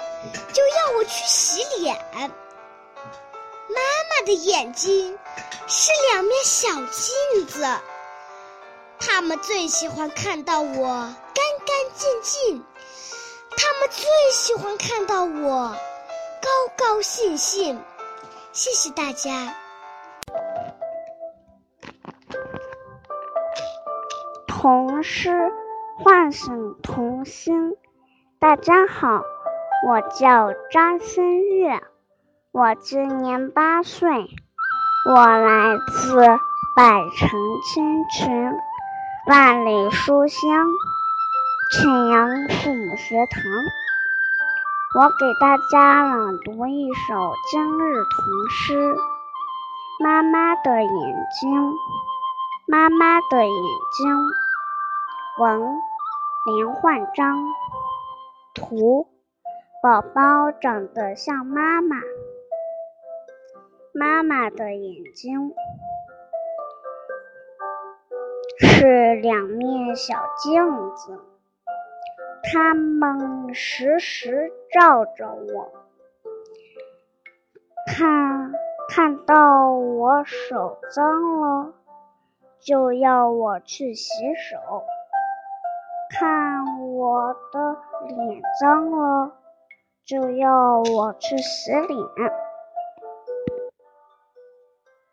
[0.53, 1.95] 就要我去洗脸。
[2.11, 5.17] 妈妈的眼睛
[5.67, 7.65] 是两面小镜子，
[8.99, 10.87] 他们最喜欢看到我
[11.33, 12.65] 干干净净。
[13.57, 15.75] 他们最喜欢看到我
[16.41, 17.79] 高高兴兴，
[18.53, 19.55] 谢谢大家。
[24.47, 25.51] 童诗
[26.01, 27.75] 唤醒童心。
[28.39, 29.21] 大家好，
[29.85, 31.83] 我叫张馨月，
[32.53, 34.07] 我今年八岁，
[35.05, 36.21] 我来自
[36.73, 38.53] 百城千群，
[39.27, 40.67] 万里书香。
[41.73, 43.41] 庆阳父母学堂，
[44.95, 48.95] 我给大家朗读一首今日童诗
[50.01, 51.71] 《妈妈的眼睛》。
[52.67, 53.53] 妈妈的眼
[53.97, 54.15] 睛，
[55.39, 55.77] 文
[56.45, 57.35] 连焕章，
[58.55, 59.07] 图
[59.83, 61.97] 宝宝长得像妈妈。
[63.93, 65.53] 妈妈的眼睛
[68.57, 71.19] 是两面小镜子。
[72.41, 75.71] 他们时时照着我，
[77.85, 78.53] 看
[78.87, 81.73] 看到我手脏了，
[82.61, 84.57] 就要我去洗手；
[86.09, 89.37] 看我的脸脏了，
[90.05, 91.99] 就要我去洗脸。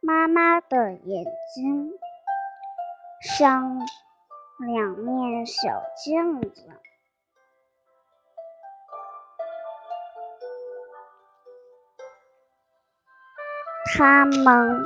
[0.01, 1.25] 妈妈的眼
[1.55, 1.93] 睛
[3.21, 3.79] 像
[4.59, 6.63] 两面小镜子。
[13.99, 14.85] 他们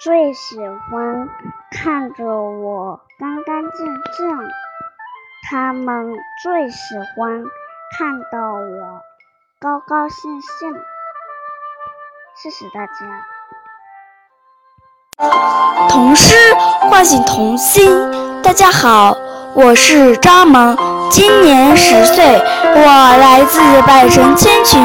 [0.00, 1.28] 最喜欢
[1.70, 4.28] 看着我干干净净，
[5.50, 7.42] 他们最喜欢
[7.96, 9.00] 看到我
[9.58, 10.74] 高高兴兴。
[12.36, 12.92] 谢谢大家。
[15.88, 16.36] 童诗
[16.90, 17.90] 唤醒童心。
[18.42, 19.16] 大家好，
[19.54, 20.76] 我是张萌，
[21.10, 22.22] 今年十岁，
[22.74, 24.78] 我来自百城千群，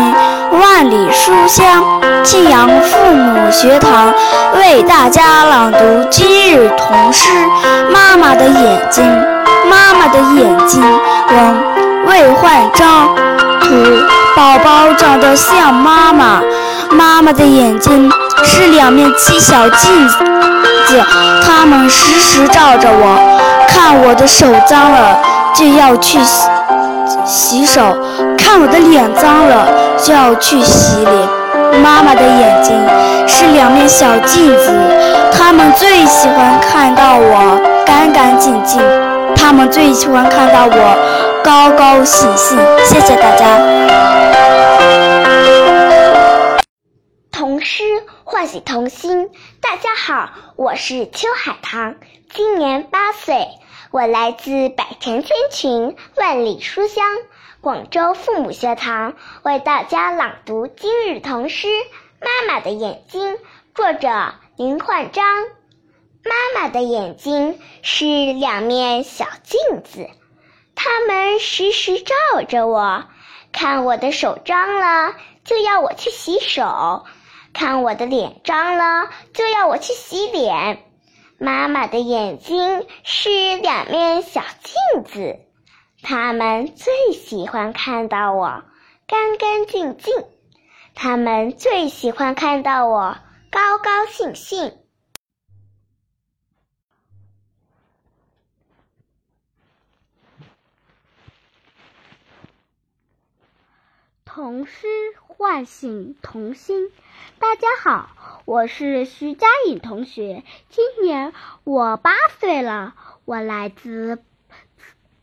[0.61, 2.01] 万里书香。
[2.23, 4.13] 庆阳父母学堂
[4.55, 7.29] 为大家朗读今日童诗
[7.91, 9.03] 《妈妈的眼睛》。
[9.69, 11.63] 妈妈的眼睛，文
[12.05, 13.15] 魏焕章，
[13.61, 13.67] 图
[14.35, 16.41] 宝宝长得像妈妈。
[16.91, 18.11] 妈妈的眼睛
[18.43, 20.15] 是两面七小镜子，
[21.45, 23.17] 它们时时照着我，
[23.67, 25.17] 看我的手脏了
[25.55, 26.47] 就要去洗
[27.25, 27.97] 洗手，
[28.37, 29.65] 看我的脸脏了
[29.97, 31.29] 就要去洗脸。
[31.81, 32.75] 妈妈的眼睛
[33.25, 34.71] 是两面小镜子，
[35.35, 38.79] 他们最喜欢看到我干干净净，
[39.45, 42.57] 他们最喜欢看到我高高兴兴。
[42.85, 43.59] 谢谢大家。
[47.29, 47.83] 童诗
[48.23, 49.29] 唤醒童心。
[49.59, 51.95] 大家好，我是邱海棠，
[52.33, 53.49] 今年八岁，
[53.91, 57.03] 我来自百城千群，万里书香。
[57.59, 59.13] 广州父母学堂
[59.43, 61.67] 为大家朗读今日童诗
[62.21, 63.33] 《妈妈的眼睛》，
[63.75, 65.25] 作者林焕章，
[66.25, 70.09] 妈妈的眼睛是两面小镜子，
[70.73, 72.15] 它们时时照
[72.47, 73.03] 着我，
[73.51, 77.03] 看我的手脏了就要我去洗手，
[77.53, 80.83] 看我的脸脏了就要我去洗脸。
[81.37, 85.39] 妈妈的眼睛是两面小镜子，
[86.01, 88.63] 它们最喜欢看到我
[89.07, 90.13] 干干净净，
[90.95, 93.17] 它们最喜欢看到我
[93.51, 94.71] 高高兴兴。
[104.35, 104.87] 童诗
[105.27, 106.89] 唤醒童心。
[107.37, 114.23] 大家好，我是徐佳颖同学，今年我八岁了，我来自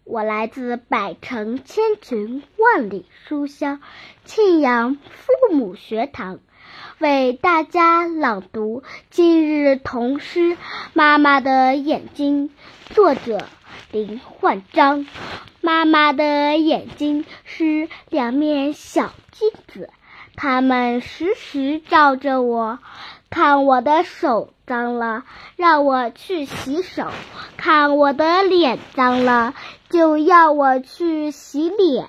[0.04, 3.80] 我来自百城千群万里书香
[4.24, 6.38] 庆阳父母学堂，
[7.00, 10.52] 为大家朗读今日童诗
[10.94, 12.48] 《妈妈的眼睛》，
[12.94, 13.48] 作者
[13.92, 15.06] 林焕章。
[15.60, 19.90] 妈妈的眼睛是两面小镜子，
[20.36, 22.78] 它们时时照着我，
[23.30, 25.24] 看我的手脏了，
[25.56, 27.08] 让我去洗手；
[27.56, 29.54] 看我的脸脏了，
[29.88, 32.08] 就要我去洗脸。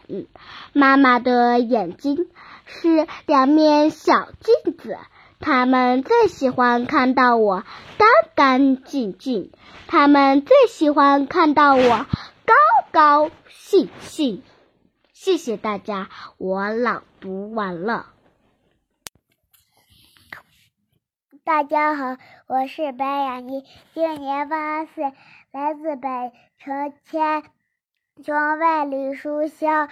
[0.74, 2.28] 妈妈的眼睛
[2.66, 4.98] 是两面小镜子，
[5.42, 7.64] 他们最喜欢看到我
[7.98, 9.52] 干干净净，
[9.88, 12.06] 他们最喜欢看到我
[12.46, 12.54] 高
[12.92, 13.32] 高。
[13.48, 14.44] 兴兴，
[15.14, 18.08] 谢谢大家，我朗读完了。
[21.46, 22.18] 大家好，
[22.48, 23.64] 我是白雅妮，
[23.94, 25.14] 今年八岁，
[25.52, 27.44] 来自北城千
[28.22, 29.88] 群万里书香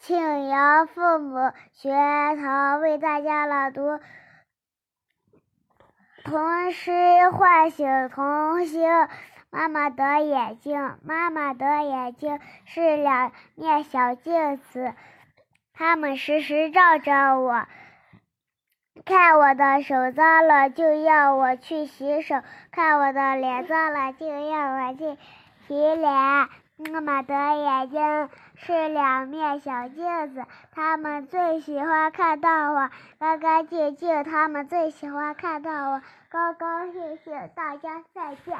[0.00, 1.90] 庆阳父母学
[2.36, 4.00] 堂，为大家朗读
[6.24, 8.88] 童诗，唤醒童心。
[9.50, 14.94] 妈妈的眼睛，妈妈的眼睛是两面小镜子，
[15.74, 17.66] 它们时时照着我，
[19.04, 22.36] 看我的手脏了就要我去洗手，
[22.72, 25.18] 看我的脸脏了就要我去
[25.66, 26.48] 洗脸。
[26.88, 37.50] 妈妈的眼睛是两面小镜子，他们最喜欢看到我干干净净，他们最喜欢看到我高高兴兴。
[37.54, 38.56] 大家再见。